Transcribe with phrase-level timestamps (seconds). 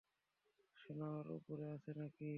[0.77, 2.29] সোনা, ওরা উপরে আছে নাকি?